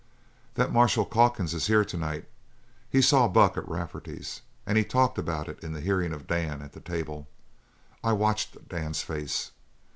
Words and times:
"That 0.55 0.73
Marshal 0.73 1.05
Calkins 1.05 1.53
is 1.53 1.67
here 1.67 1.85
to 1.85 1.95
night. 1.95 2.27
He 2.89 3.03
saw 3.03 3.27
Buck 3.27 3.55
at 3.55 3.67
Rafferty's, 3.69 4.41
and 4.65 4.75
he 4.75 4.83
talked 4.83 5.19
about 5.19 5.47
it 5.47 5.63
in 5.63 5.73
the 5.73 5.79
hearing 5.79 6.11
of 6.11 6.25
Dan 6.25 6.63
at 6.63 6.73
the 6.73 6.81
table. 6.81 7.27
I 8.03 8.13
watched 8.13 8.67
Dan's 8.67 9.03
face. 9.03 9.51